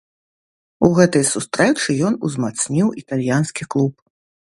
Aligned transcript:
У 0.85 0.87
гэтай 0.99 1.25
сустрэчы 1.33 1.97
ён 2.07 2.17
узмацніў 2.29 2.87
італьянскі 3.03 3.63
клуб. 3.77 3.93